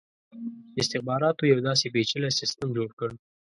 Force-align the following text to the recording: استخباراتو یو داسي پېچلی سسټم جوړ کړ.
استخباراتو 0.79 1.43
یو 1.51 1.59
داسي 1.67 1.87
پېچلی 1.93 2.29
سسټم 2.39 2.67
جوړ 2.77 2.89
کړ. 2.99 3.09